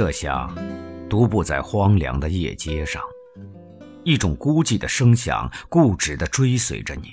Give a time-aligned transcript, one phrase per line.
[0.00, 0.50] 设想，
[1.10, 3.02] 独步在荒凉的夜街上，
[4.02, 7.12] 一种孤寂的声响固执地追随着你，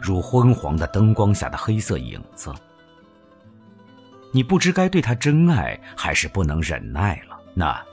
[0.00, 2.54] 如昏黄的灯光下的黑色影子。
[4.32, 7.36] 你不知该对他真爱，还是不能忍耐了。
[7.54, 7.84] 那，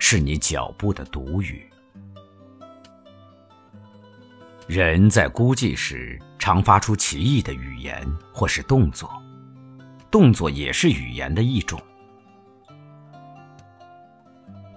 [0.00, 1.64] 是你脚步的独语。
[4.66, 9.08] 人在孤寂时，常发出奇异的语言或是动作，
[10.10, 11.80] 动作也是语言的一种。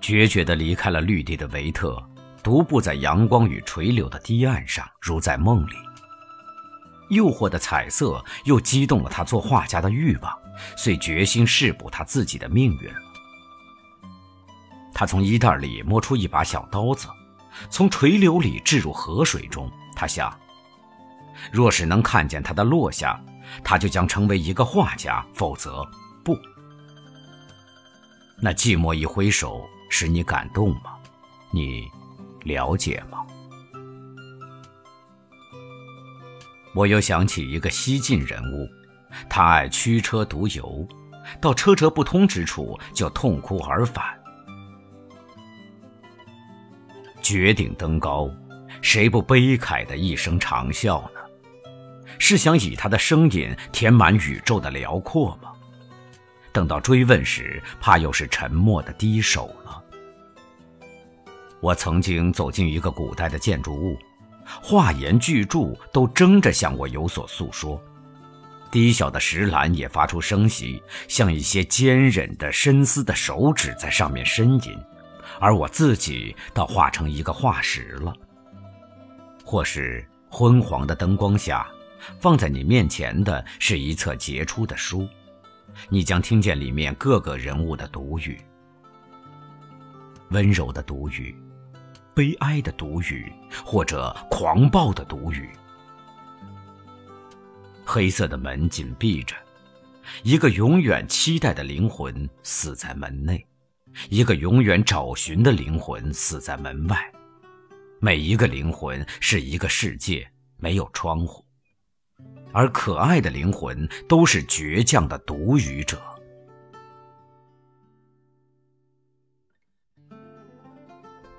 [0.08, 2.02] 决绝地离开了绿地的维特，
[2.42, 5.74] 独步在阳光与垂柳的堤岸上，如在梦里。
[7.10, 10.34] 诱惑的彩色又激动了他做画家的欲望，
[10.78, 12.90] 遂决心试补他自己的命运。
[14.94, 17.10] 他从衣袋里摸出一把小刀子，
[17.70, 19.70] 从垂柳里掷入河水中。
[19.94, 20.34] 他想，
[21.52, 23.22] 若是能看见它的落下，
[23.62, 25.86] 他就将成为一个画家；否则，
[26.24, 26.34] 不。
[28.42, 29.70] 那寂寞一挥手。
[29.90, 30.98] 使你感动吗？
[31.52, 31.88] 你
[32.44, 33.26] 了解吗？
[36.76, 38.68] 我又想起一个西晋人物，
[39.30, 40.88] 他爱驱车独游，
[41.42, 44.06] 到车辙不通之处就痛哭而返。
[47.22, 48.30] 绝顶登高，
[48.82, 51.20] 谁不悲慨的一声长啸呢？
[52.20, 55.52] 是想以他的声音填满宇宙的辽阔吗？
[56.58, 59.84] 等到追问时，怕又是沉默的低首了。
[61.60, 63.96] 我曾经走进一个古代的建筑物，
[64.44, 67.80] 画言巨柱都争着向我有所诉说，
[68.72, 74.76] 低小的石栏也发出声息，像一些坚韧的深思的手指在上面呻吟，
[75.40, 78.12] 而我自己倒化成一个化石了。
[79.46, 81.68] 或是昏黄的灯光下，
[82.20, 85.08] 放在你面前的是一册杰出的书。
[85.90, 88.40] 你将听见里面各个人物的独语，
[90.32, 91.36] 温柔的独语，
[92.14, 93.32] 悲哀的独语，
[93.66, 95.50] 或者狂暴的独语。
[97.86, 99.36] 黑色的门紧闭着，
[100.24, 103.46] 一个永远期待的灵魂死在门内，
[104.10, 107.00] 一个永远找寻的灵魂死在门外。
[108.00, 111.47] 每一个灵魂是一个世界，没有窗户。
[112.54, 116.02] 而可爱的灵魂都是倔强的独语者。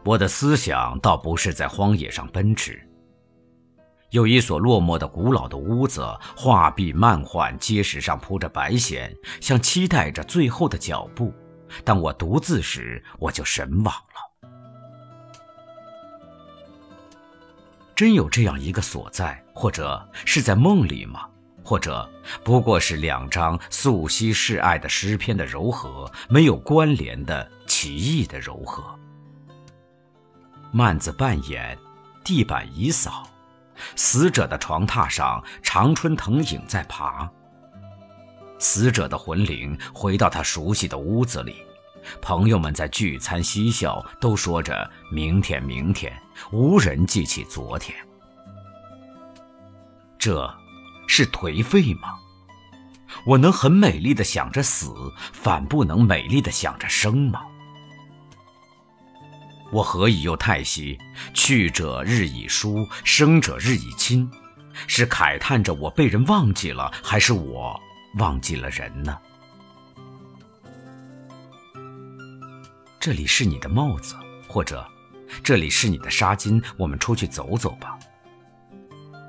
[0.05, 2.83] 我的思想倒不是在荒野上奔驰。
[4.11, 6.03] 有一所落寞的古老的屋子，
[6.35, 11.35] 画壁漫画，阶石上铺着白藓，像期待着最后的脚步。
[11.85, 14.28] 当我独自时，我就神往了。
[17.99, 19.43] 真有这样一个所在？
[19.53, 21.27] 或者是在梦里吗？
[21.65, 22.09] 或者
[22.45, 28.85] 不过是两张素昔示爱的诗篇的柔和，没有关联的奇异的柔和。
[30.73, 31.77] 幔子半掩，
[32.23, 33.29] 地板已扫，
[33.97, 37.29] 死者的床榻上，长春藤影在爬。
[38.61, 41.65] 死者的魂灵回到他熟悉的屋子里，
[42.21, 46.13] 朋友们在聚餐嬉笑，都说着明天，明天，
[46.51, 47.97] 无人记起昨天。
[50.19, 50.53] 这，
[51.07, 52.15] 是颓废吗？
[53.25, 54.93] 我能很美丽的想着死，
[55.33, 57.41] 反不能美丽的想着生吗？
[59.71, 60.99] 我何以又叹息？
[61.35, 64.31] 去者日已疏，生者日已亲，
[64.87, 67.79] 是慨叹着我被人忘记了，还是我
[68.15, 69.19] 忘记了人呢？
[73.09, 74.15] 这里是你的帽子，
[74.47, 74.87] 或者，
[75.43, 77.99] 这里是你的纱巾，我们出去走走吧。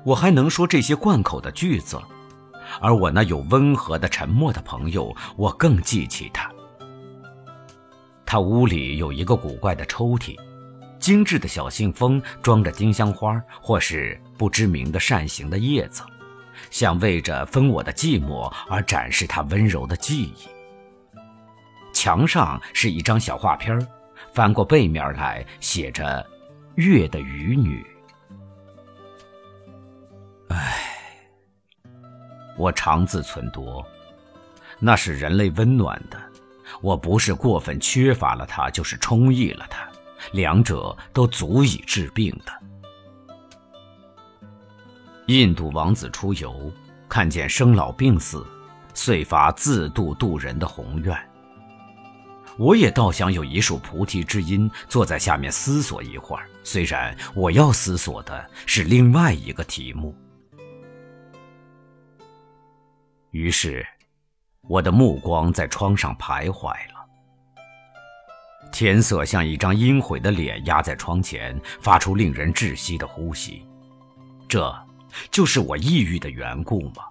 [0.04, 1.98] 我还能说这些贯口的句子，
[2.78, 6.52] 而我那有温和的沉默的朋友，我更记起他。
[8.26, 10.36] 他屋里有一个古怪的抽屉，
[10.98, 16.02] 精致的小信封装着丁香花或是不知名的扇形的叶子，
[16.70, 20.34] 像为着分我的寂寞而展示他温柔的记忆。
[22.00, 23.86] 墙上是一张小画片
[24.32, 26.26] 翻过背面来写着
[26.76, 27.84] “月的渔女”。
[30.48, 30.78] 唉
[32.56, 33.84] 我常自忖度，
[34.78, 36.18] 那是人类温暖的。
[36.80, 39.86] 我不是过分缺乏了它，就是充溢了它，
[40.32, 42.52] 两者都足以治病的。
[45.26, 46.72] 印度王子出游，
[47.10, 48.42] 看见生老病死，
[48.94, 51.29] 遂发自度度人的宏愿。
[52.60, 56.46] 我也倒想有一束菩提之音，坐在下面思索一会儿。
[56.62, 60.14] 虽然我要思索的是另外一个题目。
[63.30, 63.82] 于是，
[64.68, 67.00] 我的目光在窗上徘徊了。
[68.70, 73.64] 天色像一张阴晦的脸压在窗前，发出令人窒息的呼吸。
[74.46, 74.86] 这，
[75.30, 77.04] 就是我抑郁的缘故吗？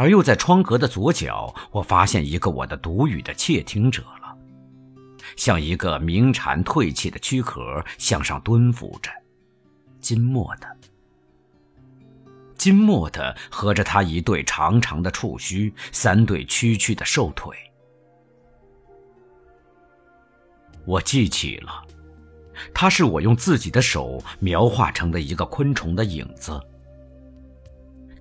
[0.00, 4.34] 而又在窗格的左角，我发现一个我的独语的窃听者了，
[5.36, 9.10] 像一个鸣蝉退气的躯壳向上蹲伏着，
[10.00, 10.66] 金墨的，
[12.56, 17.54] 金墨的，合着他一对长长的触须，三对曲曲的瘦腿。
[20.86, 21.84] 我记起了，
[22.72, 26.58] 他是我用自己的手描画成的一个昆虫的影子。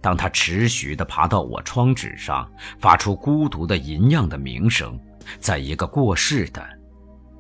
[0.02, 2.50] 当他持续地爬到我窗纸上，
[2.80, 4.98] 发出孤独的吟酿的鸣声，
[5.40, 6.66] 在一个过世的、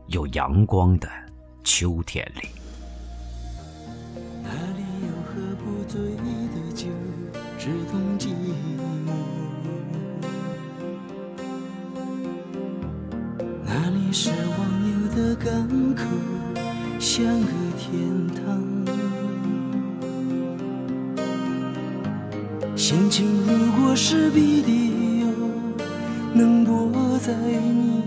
[0.07, 1.09] 有阳光的
[1.63, 2.49] 秋天里。
[4.43, 6.87] 那里有喝不醉的酒，
[7.57, 8.27] 只懂寂
[8.77, 8.83] 寞。
[13.63, 14.59] 那里是忘
[14.89, 16.03] 忧的港口，
[16.99, 17.51] 像个
[22.89, 25.27] 心情如果是 B 的哟，
[26.33, 28.01] 能躲在你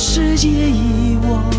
[0.00, 1.57] 世界遗忘，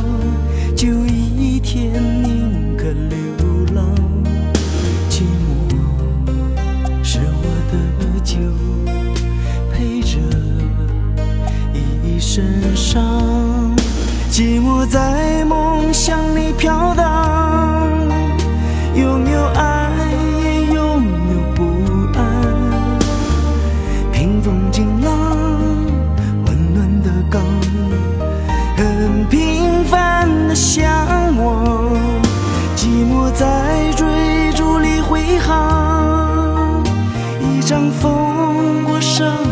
[39.19, 39.48] show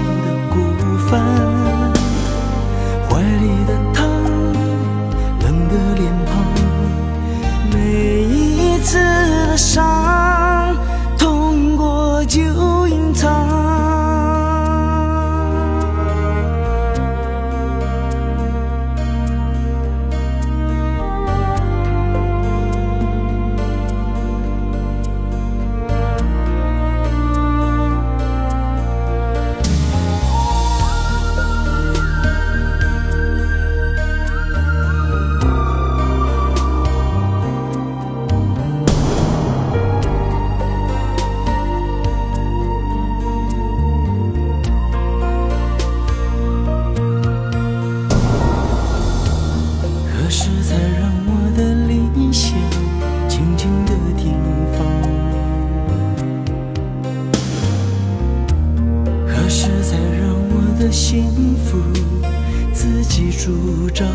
[63.48, 64.06] 主张。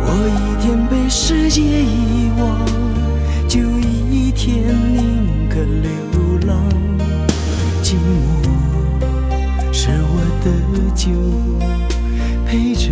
[0.00, 2.56] 我一天被世界遗忘，
[3.46, 5.90] 就一天宁可流
[6.46, 6.56] 浪。
[7.82, 8.00] 寂寞
[9.70, 10.46] 是我的
[10.94, 11.10] 酒，
[12.46, 12.88] 陪着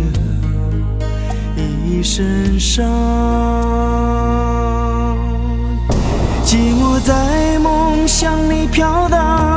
[1.87, 2.85] 一身伤。
[6.43, 9.54] 寂寞在梦乡里飘荡。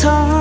[0.00, 0.39] 더